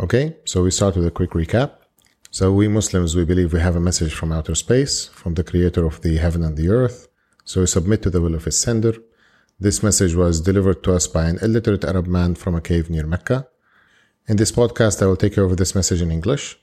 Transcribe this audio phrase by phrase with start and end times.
[0.00, 1.72] Okay, so we start with a quick recap.
[2.30, 5.84] So, we Muslims, we believe we have a message from outer space, from the creator
[5.84, 7.08] of the heaven and the earth.
[7.44, 8.94] So, we submit to the will of his sender.
[9.58, 13.06] This message was delivered to us by an illiterate Arab man from a cave near
[13.06, 13.48] Mecca.
[14.28, 16.56] In this podcast, I will take you over this message in English.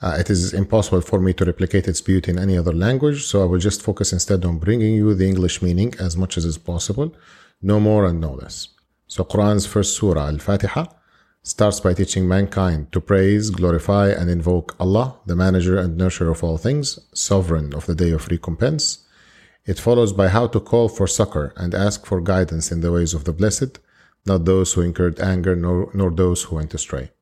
[0.00, 3.42] Uh, it is impossible for me to replicate its beauty in any other language, so
[3.42, 6.56] I will just focus instead on bringing you the English meaning as much as is
[6.56, 7.12] possible,
[7.60, 8.68] no more and no less.
[9.08, 10.86] So, Quran's first surah, Al Fatiha,
[11.46, 16.42] starts by teaching mankind to praise, glorify, and invoke Allah, the manager and nurturer of
[16.42, 19.04] all things, sovereign of the day of recompense.
[19.64, 23.14] It follows by how to call for succor and ask for guidance in the ways
[23.14, 23.78] of the blessed,
[24.26, 27.12] not those who incurred anger nor, nor those who went astray.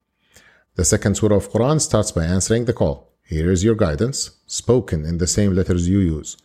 [0.76, 3.12] The second surah of Quran starts by answering the call.
[3.24, 6.38] Here is your guidance, spoken in the same letters you use.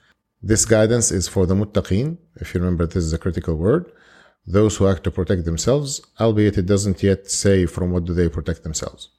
[0.43, 2.17] This guidance is for the muttaqeen.
[2.35, 3.89] If you remember, this is a critical word
[4.45, 8.29] those who act to protect themselves, albeit it doesn't yet say from what do they
[8.29, 9.09] protect themselves.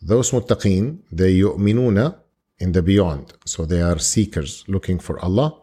[0.00, 2.16] Those muttaqeen, they yu'minuna
[2.58, 3.34] in the beyond.
[3.44, 5.58] So they are seekers looking for Allah.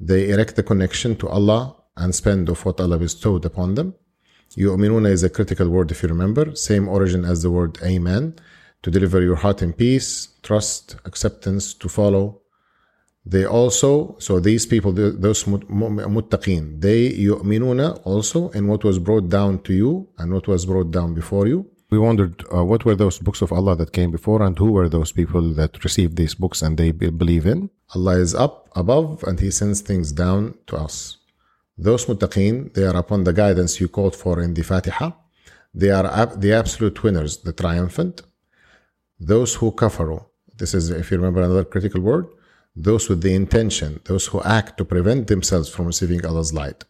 [0.00, 3.94] They erect the connection to Allah and spend of what Allah bestowed upon them.
[4.56, 8.34] Yu'minuna is a critical word if you remember, same origin as the word Amen,
[8.82, 12.40] to deliver your heart in peace, trust, acceptance, to follow,
[13.26, 19.60] they also, so these people, those muttaqeen, they yu'minuna also in what was brought down
[19.62, 21.66] to you and what was brought down before you.
[21.90, 24.88] We wondered uh, what were those books of Allah that came before and who were
[24.90, 27.70] those people that received these books and they believe in.
[27.94, 31.16] Allah is up above and He sends things down to us.
[31.78, 35.12] Those muttaqeen, they are upon the guidance you called for in the Fatiha.
[35.72, 38.22] They are ab- the absolute winners, the triumphant.
[39.18, 40.24] Those who kafaru,
[40.56, 42.26] this is, if you remember another critical word,
[42.76, 46.84] those with the intention, those who act to prevent themselves from receiving Allah's light.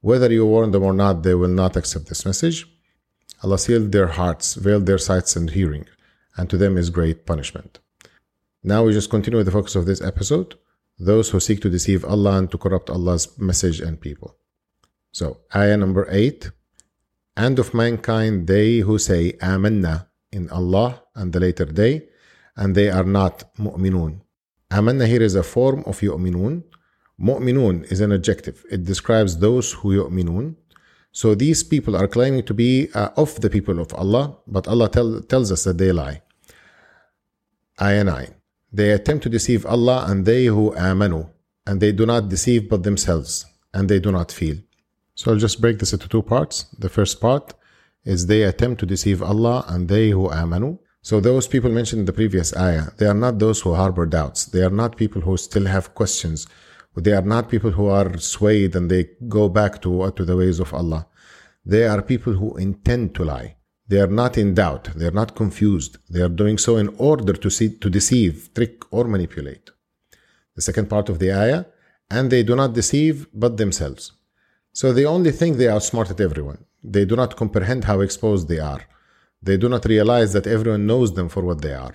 [0.00, 2.66] Whether you warn them or not, they will not accept this message.
[3.42, 5.86] Allah sealed their hearts, veiled their sights and hearing,
[6.36, 7.80] and to them is great punishment.
[8.62, 10.56] Now we just continue with the focus of this episode
[10.98, 14.36] those who seek to deceive Allah and to corrupt Allah's message and people.
[15.12, 16.50] So, ayah number 8
[17.36, 22.08] And of mankind, they who say, Amanna in Allah and the later day,
[22.56, 24.20] and they are not mu'minun.
[24.70, 26.62] Amanna here is a form of yu'minun.
[27.20, 28.64] Mu'minun is an adjective.
[28.70, 30.56] It describes those who yu'minun.
[31.12, 34.88] So these people are claiming to be uh, of the people of Allah, but Allah
[34.90, 36.20] tell, tells us that they lie.
[37.80, 38.34] Ayah 9.
[38.72, 41.30] They attempt to deceive Allah and they who amanu,
[41.66, 44.56] and they do not deceive but themselves, and they do not feel.
[45.14, 46.64] So I'll just break this into two parts.
[46.78, 47.54] The first part
[48.04, 52.06] is they attempt to deceive Allah and they who amanu, so those people mentioned in
[52.06, 54.46] the previous ayah, they are not those who harbor doubts.
[54.46, 56.48] They are not people who still have questions.
[56.96, 60.58] They are not people who are swayed and they go back to, to the ways
[60.58, 61.06] of Allah.
[61.64, 63.54] They are people who intend to lie.
[63.86, 64.88] They are not in doubt.
[64.96, 65.98] They are not confused.
[66.10, 69.70] They are doing so in order to see, to deceive, trick, or manipulate.
[70.56, 71.66] The second part of the ayah,
[72.10, 74.10] and they do not deceive but themselves.
[74.72, 76.64] So they only think they outsmarted everyone.
[76.82, 78.82] They do not comprehend how exposed they are.
[79.46, 81.94] They do not realize that everyone knows them for what they are.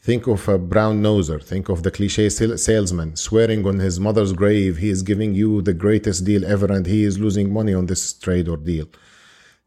[0.00, 1.42] Think of a brown noser.
[1.42, 5.74] Think of the cliche salesman swearing on his mother's grave he is giving you the
[5.74, 8.86] greatest deal ever and he is losing money on this trade or deal.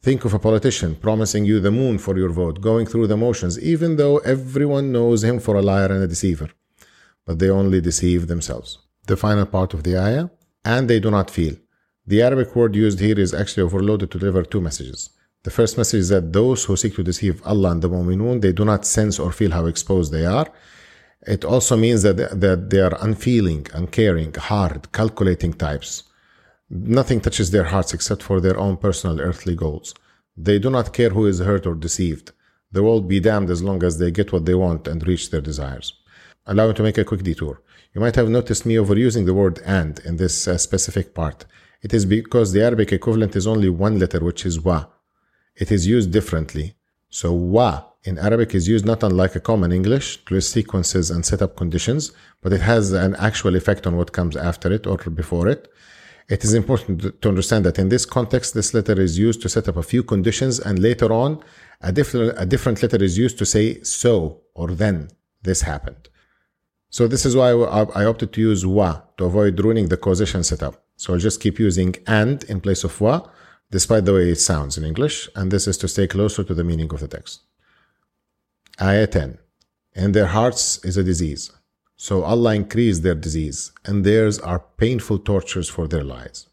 [0.02, 3.60] Think of a politician promising you the moon for your vote, going through the motions,
[3.60, 6.50] even though everyone knows him for a liar and a deceiver.
[7.26, 8.80] But they only deceive themselves.
[9.06, 10.30] The final part of the ayah,
[10.66, 11.56] and they do not feel.
[12.08, 15.10] The Arabic word used here is actually overloaded to deliver two messages.
[15.50, 18.52] The first message is that those who seek to deceive Allah and the Mu'minun, they
[18.52, 20.48] do not sense or feel how exposed they are.
[21.26, 26.04] It also means that, that they are unfeeling, uncaring, hard, calculating types.
[26.70, 29.96] Nothing touches their hearts except for their own personal earthly goals.
[30.38, 32.32] They do not care who is hurt or deceived.
[32.72, 35.42] The world be damned as long as they get what they want and reach their
[35.42, 35.94] desires.
[36.46, 37.60] Allow me to make a quick detour.
[37.96, 41.48] You might have noticed me overusing the word and in this uh, specific part.
[41.82, 44.86] It is because the Arabic equivalent is only one letter, which is wa
[45.60, 46.76] it is used differently.
[47.10, 47.72] So wa
[48.04, 52.12] in Arabic is used not unlike a common English to sequences and set up conditions,
[52.42, 55.62] but it has an actual effect on what comes after it or before it.
[56.30, 59.68] It is important to understand that in this context, this letter is used to set
[59.68, 61.44] up a few conditions, and later on,
[61.82, 65.10] a different, a different letter is used to say so or then
[65.42, 66.08] this happened.
[66.90, 70.84] So this is why I opted to use wa to avoid ruining the causation setup.
[70.96, 73.28] So I'll just keep using and in place of wa
[73.72, 76.64] despite the way it sounds in English, and this is to stay closer to the
[76.64, 77.42] meaning of the text.
[78.82, 79.38] Ayah 10
[79.94, 81.52] In their hearts is a disease,
[81.96, 86.48] so Allah increased their disease, and theirs are painful tortures for their lives.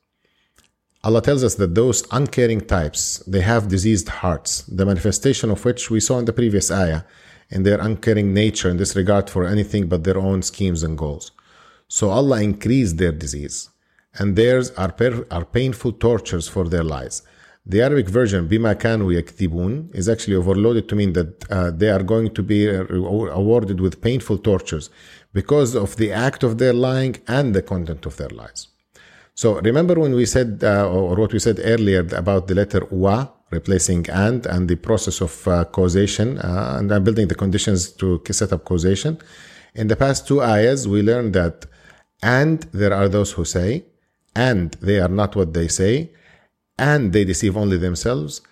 [1.04, 5.88] Allah tells us that those uncaring types, they have diseased hearts, the manifestation of which
[5.88, 7.02] we saw in the previous ayah,
[7.48, 11.30] in their uncaring nature and disregard for anything but their own schemes and goals.
[11.86, 13.70] So Allah increased their disease,
[14.18, 17.22] and theirs are, per- are painful tortures for their lies.
[17.68, 22.32] The Arabic version, bima yakdhibun, is actually overloaded to mean that uh, they are going
[22.34, 24.88] to be uh, awarded with painful tortures
[25.32, 28.68] because of the act of their lying and the content of their lies.
[29.34, 33.28] So remember when we said, uh, or what we said earlier about the letter wa
[33.50, 38.52] replacing and and the process of uh, causation uh, and building the conditions to set
[38.52, 39.18] up causation.
[39.74, 41.66] In the past two ayahs, we learned that
[42.22, 43.84] and there are those who say,
[44.36, 46.10] and they are not what they say,
[46.78, 48.42] and they deceive only themselves,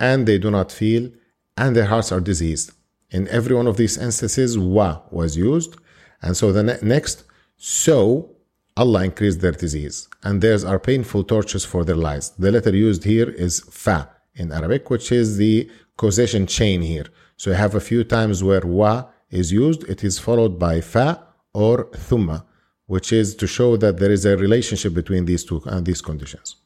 [0.00, 1.10] and they do not feel,
[1.56, 2.72] and their hearts are diseased.
[3.10, 5.76] In every one of these instances, wa was used.
[6.22, 7.24] And so the ne- next,
[7.58, 8.30] so
[8.76, 12.30] Allah increased their disease, and theirs are painful tortures for their lives.
[12.38, 13.98] The letter used here is fa
[14.34, 17.06] in Arabic, which is the causation chain here.
[17.36, 18.94] So you have a few times where wa
[19.30, 21.08] is used, it is followed by fa
[21.52, 21.76] or
[22.06, 22.44] thumma,
[22.86, 26.56] which is to show that there is a relationship between these two and these conditions.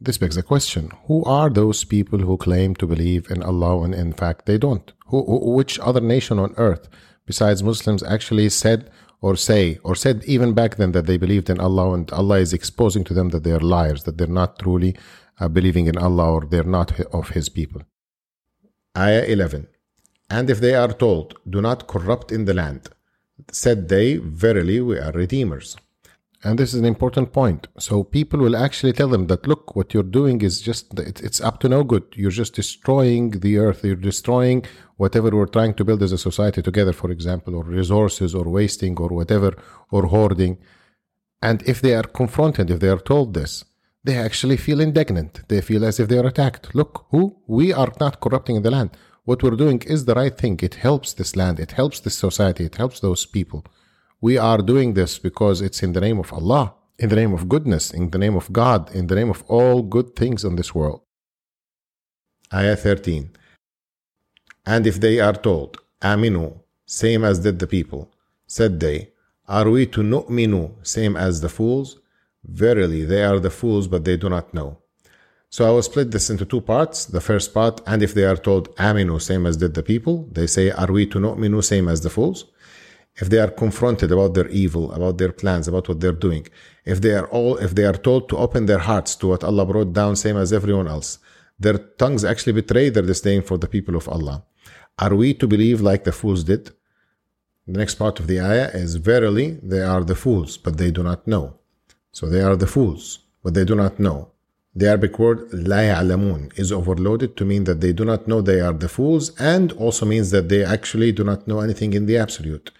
[0.00, 3.94] This begs the question: Who are those people who claim to believe in Allah and
[3.94, 4.92] in fact they don't?
[5.06, 5.22] Who,
[5.54, 6.88] which other nation on earth
[7.26, 11.58] besides Muslims actually said or say, or said even back then that they believed in
[11.58, 14.96] Allah and Allah is exposing to them that they are liars, that they're not truly
[15.40, 17.82] uh, believing in Allah or they're not of His people.
[18.96, 19.68] Ayah 11
[20.30, 22.88] And if they are told, Do not corrupt in the land,
[23.50, 25.76] said they, Verily we are redeemers.
[26.44, 27.66] And this is an important point.
[27.78, 31.58] So people will actually tell them that, look, what you're doing is just, it's up
[31.60, 32.04] to no good.
[32.14, 33.84] You're just destroying the earth.
[33.84, 34.64] You're destroying
[34.96, 38.96] whatever we're trying to build as a society together, for example, or resources or wasting
[38.98, 39.56] or whatever,
[39.90, 40.58] or hoarding.
[41.42, 43.64] And if they are confronted, if they are told this,
[44.04, 45.40] they actually feel indignant.
[45.48, 46.74] They feel as if they are attacked.
[46.74, 47.36] Look, who?
[47.48, 48.90] We are not corrupting the land.
[49.26, 50.60] What we're doing is the right thing.
[50.62, 51.58] It helps this land.
[51.58, 52.64] It helps this society.
[52.64, 53.64] It helps those people.
[54.20, 57.48] We are doing this because it's in the name of Allah, in the name of
[57.48, 60.72] goodness, in the name of God, in the name of all good things in this
[60.76, 61.00] world.
[62.54, 63.30] Ayah 13.
[64.64, 68.12] And if they are told, Aminu, same as did the people,
[68.46, 69.10] said they,
[69.48, 71.98] Are we to nu'minu, same as the fools?
[72.44, 74.78] Verily, they are the fools, but they do not know.
[75.48, 77.06] So I will split this into two parts.
[77.06, 80.46] The first part, and if they are told Aminu, same as did the people, they
[80.46, 82.46] say, Are we to nu'minu, same as the fools?
[83.16, 86.46] If they are confronted about their evil, about their plans, about what they're doing,
[86.84, 89.64] if they are all, if they are told to open their hearts to what Allah
[89.64, 91.18] brought down, same as everyone else,
[91.58, 94.44] their tongues actually betray their disdain for the people of Allah.
[94.98, 96.70] Are we to believe like the fools did?
[97.66, 101.02] The next part of the ayah is Verily, they are the fools, but they do
[101.02, 101.58] not know.
[102.12, 104.30] So they are the fools, but they do not know.
[104.78, 108.60] The Arabic word la ya'lamun is overloaded to mean that they do not know they
[108.60, 112.18] are the fools and also means that they actually do not know anything in the
[112.18, 112.70] absolute.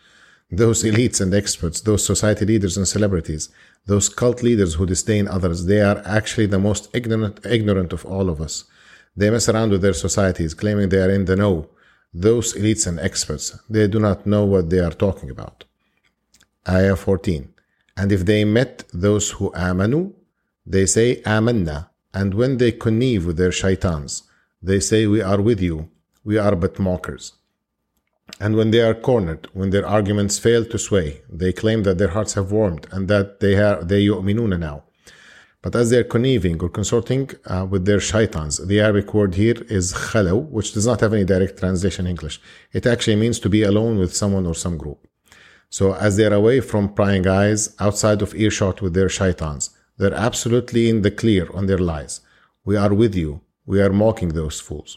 [0.51, 3.49] Those elites and experts, those society leaders and celebrities,
[3.87, 8.29] those cult leaders who disdain others, they are actually the most ignorant, ignorant of all
[8.29, 8.65] of us.
[9.17, 11.71] They mess around with their societies, claiming they are in the know,
[12.13, 15.65] those elites and experts, they do not know what they are talking about.
[16.69, 17.55] Ayah 14.
[17.97, 20.13] And if they met those who amanu,
[20.67, 21.89] they say amanna.
[22.13, 24.23] And when they connive with their shaitans,
[24.63, 25.91] they say we are with you,
[26.25, 27.35] we are but mockers.
[28.41, 32.09] And when they are cornered, when their arguments fail to sway, they claim that their
[32.09, 34.83] hearts have warmed and that they are they yu'minuna now.
[35.62, 39.93] But as they're conniving or consorting uh, with their shaitans, the Arabic word here is
[39.93, 42.40] khalaw, which does not have any direct translation in English.
[42.73, 45.07] It actually means to be alone with someone or some group.
[45.69, 50.88] So as they're away from prying eyes, outside of earshot with their shaitans, they're absolutely
[50.88, 52.21] in the clear on their lies.
[52.65, 53.41] We are with you.
[53.65, 54.97] We are mocking those fools.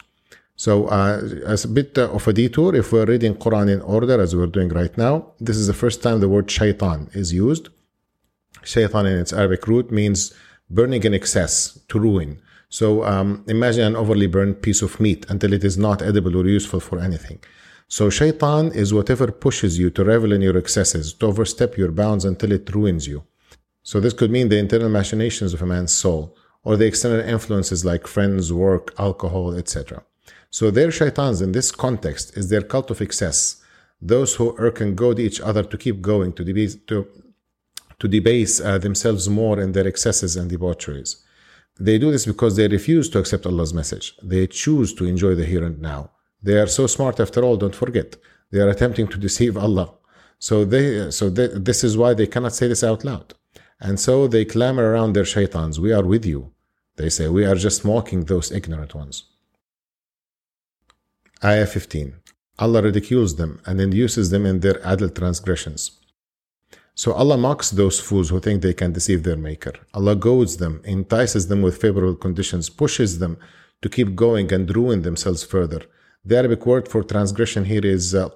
[0.56, 4.36] So uh, as a bit of a detour, if we're reading Quran in order, as
[4.36, 7.70] we're doing right now, this is the first time the word shaitan is used.
[8.64, 10.34] Shaitan in its Arabic root means
[10.70, 12.42] burning in excess, to ruin.
[12.68, 16.46] So um, imagine an overly burned piece of meat until it is not edible or
[16.46, 17.40] useful for anything.
[17.88, 22.26] So shaitan is whatever pushes you to revel in your excesses, to overstep your bounds
[22.26, 23.24] until it ruins you.
[23.90, 27.84] So this could mean the internal machinations of a man's soul, or the external influences
[27.84, 30.04] like friends, work, alcohol, etc.
[30.52, 33.40] So their shaitans in this context is their cult of excess,
[34.00, 37.08] those who irk and goad each other to keep going, to debase, to
[38.02, 41.12] to debase uh, themselves more in their excesses and debaucheries.
[41.80, 44.16] They do this because they refuse to accept Allah's message.
[44.22, 46.12] They choose to enjoy the here and now.
[46.44, 48.18] They are so smart after all, don't forget.
[48.52, 49.88] They are attempting to deceive Allah.
[50.38, 53.34] So they, so they, this is why they cannot say this out loud.
[53.80, 56.52] And so they clamor around their shaitans, We are with you.
[56.98, 59.24] They say, We are just mocking those ignorant ones.
[61.44, 62.16] Ayah 15
[62.60, 65.92] Allah ridicules them and induces them in their adult transgressions.
[66.94, 69.76] So Allah mocks those fools who think they can deceive their Maker.
[69.94, 73.38] Allah goads them, entices them with favorable conditions, pushes them
[73.82, 75.84] to keep going and ruin themselves further.
[76.26, 78.28] The Arabic word for transgression here is uh,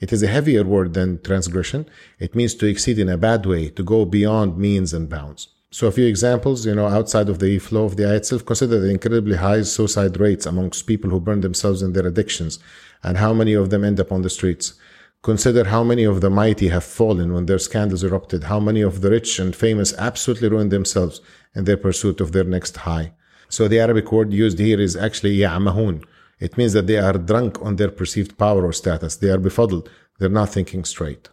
[0.00, 1.86] It is a heavier word than transgression.
[2.18, 5.48] It means to exceed in a bad way, to go beyond means and bounds.
[5.70, 8.80] So a few examples, you know, outside of the flow of the ayah itself, consider
[8.80, 12.58] the incredibly high suicide rates amongst people who burn themselves in their addictions
[13.02, 14.74] and how many of them end up on the streets.
[15.22, 19.00] Consider how many of the mighty have fallen when their scandals erupted, how many of
[19.00, 21.20] the rich and famous absolutely ruined themselves
[21.54, 23.12] in their pursuit of their next high.
[23.48, 26.04] So the Arabic word used here is actually ya'mahun.
[26.40, 29.16] It means that they are drunk on their perceived power or status.
[29.16, 29.88] They are befuddled.
[30.18, 31.28] They're not thinking straight.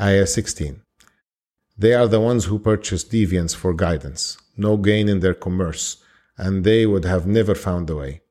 [0.00, 0.82] Ayah 16.
[1.76, 6.02] They are the ones who purchase deviance for guidance, no gain in their commerce,
[6.36, 8.22] and they would have never found the way.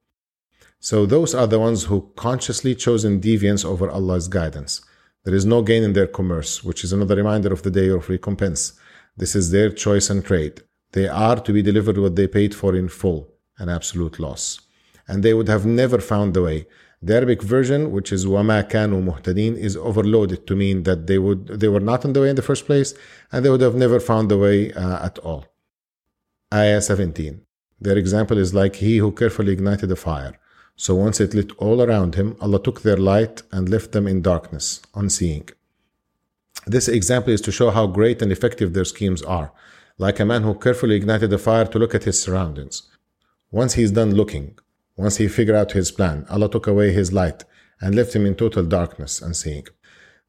[0.80, 4.82] So those are the ones who consciously chosen deviance over Allah's guidance.
[5.24, 8.10] There is no gain in their commerce, which is another reminder of the day of
[8.10, 8.74] recompense.
[9.18, 10.62] This is their choice and trade.
[10.92, 14.62] They are to be delivered what they paid for in full, an absolute loss
[15.09, 16.67] And they would have never found the way.
[17.03, 21.49] The Arabic version, which is وَمَا كَانُوا مُهْتَدِينَ, is overloaded to mean that they would
[21.49, 22.95] they were not on the way in the first place,
[23.33, 25.47] and they would have never found the way uh, at all.
[26.55, 27.41] Ayah 17.
[27.81, 30.39] Their example is like he who carefully ignited a fire.
[30.77, 34.23] So once it lit all around him, Allah took their light and left them in
[34.23, 35.49] darkness, unseeing.
[36.67, 39.53] This example is to show how great and effective their schemes are,
[39.99, 42.89] like a man who carefully ignited a fire to look at his surroundings.
[43.51, 44.57] Once he is done looking,
[44.98, 47.46] once he figured out his plan, Allah took away his light
[47.80, 49.66] and left him in total darkness and seeing.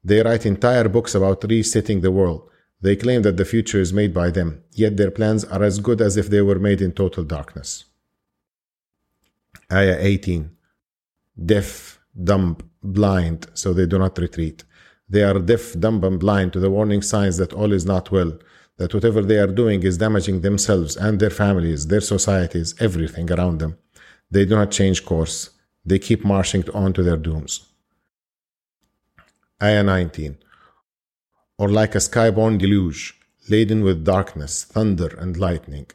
[0.03, 2.49] They write entire books about resetting the world.
[2.79, 5.99] They claim that the future is made by them, yet their plans are as good
[5.99, 7.85] as if they were made in total darkness.
[9.71, 10.51] Ayah 18
[11.45, 14.63] Deaf, dumb, blind, so they do not retreat.
[15.09, 18.37] They are deaf, dumb, and blind to the warning signs that all is not well,
[18.77, 23.59] that whatever they are doing is damaging themselves and their families, their societies, everything around
[23.59, 23.77] them.
[24.31, 25.49] They do not change course.
[25.85, 27.65] They keep marching on to their dooms.
[29.61, 30.37] Ayah 19.
[31.57, 33.19] Or like a skyborn deluge,
[33.49, 35.87] laden with darkness, thunder, and lightning,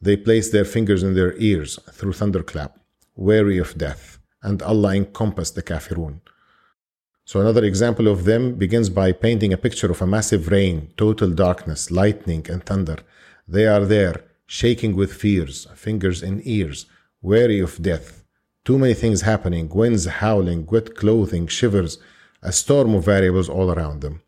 [0.00, 2.78] they place their fingers in their ears through thunderclap,
[3.16, 6.20] weary of death, and Allah encompassed the kafirun.
[7.26, 11.30] So another example of them begins by painting a picture of a massive rain, total
[11.30, 12.98] darkness, lightning, and thunder.
[13.46, 16.86] They are there, shaking with fears, fingers in ears,
[17.22, 18.24] wary of death.
[18.64, 21.98] Too many things happening, winds howling, wet clothing, shivers,
[22.42, 24.22] a storm of variables all around them.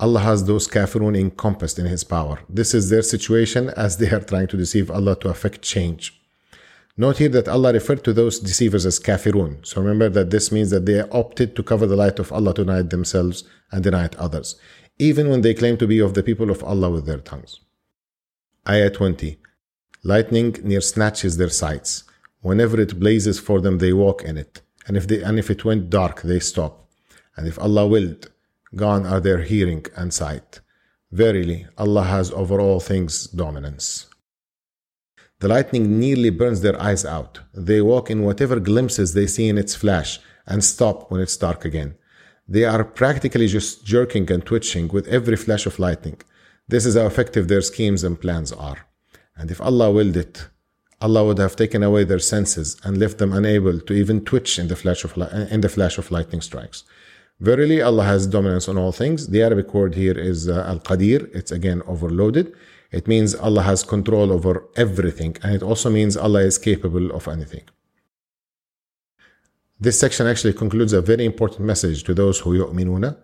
[0.00, 2.38] Allah has those kafirun encompassed in His power.
[2.48, 6.20] This is their situation as they are trying to deceive Allah to affect change.
[6.96, 9.64] Note here that Allah referred to those deceivers as kafirun.
[9.66, 12.64] So remember that this means that they opted to cover the light of Allah to
[12.64, 14.56] deny themselves and deny others,
[14.98, 17.60] even when they claim to be of the people of Allah with their tongues.
[18.68, 19.38] Ayah 20
[20.04, 22.04] Lightning near snatches their sights.
[22.40, 24.62] Whenever it blazes for them, they walk in it.
[24.86, 26.88] And if, they, and if it went dark, they stop.
[27.36, 28.30] And if Allah willed,
[28.74, 30.60] gone are their hearing and sight.
[31.10, 34.06] Verily, Allah has over all things dominance.
[35.40, 37.40] The lightning nearly burns their eyes out.
[37.54, 41.64] They walk in whatever glimpses they see in its flash and stop when it's dark
[41.64, 41.94] again.
[42.48, 46.20] They are practically just jerking and twitching with every flash of lightning.
[46.66, 48.86] This is how effective their schemes and plans are.
[49.36, 50.48] And if Allah willed it,
[51.00, 54.68] Allah would have taken away their senses and left them unable to even twitch in
[54.68, 55.16] the flash of,
[55.50, 56.84] in the flash of lightning strikes.
[57.40, 59.28] Verily, Allah has dominance on all things.
[59.28, 61.32] The Arabic word here is uh, Al Qadir.
[61.32, 62.52] It's again overloaded.
[62.90, 67.28] It means Allah has control over everything, and it also means Allah is capable of
[67.28, 67.62] anything.
[69.78, 73.16] This section actually concludes a very important message to those who yu'minuna.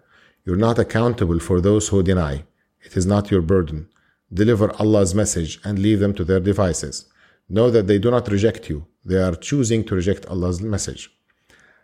[0.45, 2.45] You're not accountable for those who deny.
[2.83, 3.89] It is not your burden.
[4.33, 7.07] Deliver Allah's message and leave them to their devices.
[7.49, 11.11] Know that they do not reject you, they are choosing to reject Allah's message.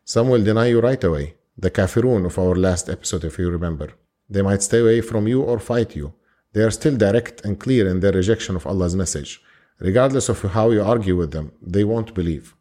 [0.04, 3.92] Some will deny you right away, the kafirun of our last episode, if you remember.
[4.28, 6.14] They might stay away from you or fight you.
[6.52, 9.42] They are still direct and clear in their rejection of Allah's message.
[9.78, 12.54] Regardless of how you argue with them, they won't believe.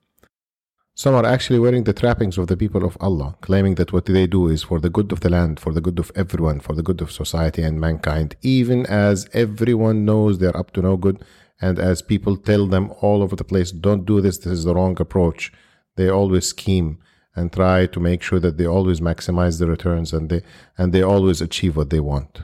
[0.93, 4.27] Some are actually wearing the trappings of the people of Allah, claiming that what they
[4.27, 6.83] do is for the good of the land, for the good of everyone, for the
[6.83, 11.23] good of society and mankind, even as everyone knows they're up to no good
[11.61, 14.75] and as people tell them all over the place, don't do this, this is the
[14.75, 15.51] wrong approach,
[15.95, 16.99] they always scheme
[17.35, 20.41] and try to make sure that they always maximize the returns and they
[20.77, 22.41] and they always achieve what they want.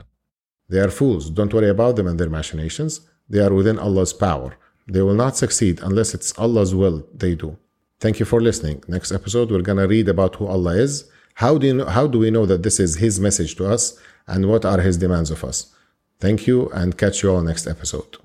[0.68, 1.30] They are fools.
[1.30, 3.00] Don't worry about them and their machinations.
[3.28, 4.56] They are within Allah's power.
[4.88, 7.56] They will not succeed unless it's Allah's will they do.
[7.98, 8.82] Thank you for listening.
[8.88, 11.08] Next episode, we're going to read about who Allah is.
[11.34, 13.98] How do, you know, how do we know that this is His message to us?
[14.26, 15.74] And what are His demands of us?
[16.20, 18.18] Thank you and catch you all next episode.